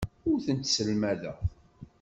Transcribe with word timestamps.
Ur 0.29 0.37
tent-sselmadeɣ. 0.45 1.37